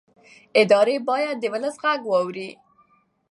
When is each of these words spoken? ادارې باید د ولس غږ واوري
ادارې 0.61 0.95
باید 1.09 1.35
د 1.39 1.43
ولس 1.53 1.75
غږ 1.83 2.01
واوري 2.07 2.49